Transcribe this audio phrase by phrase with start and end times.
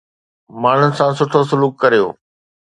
[0.61, 2.07] ماڻهن سان سٺو سلوڪ ڪريو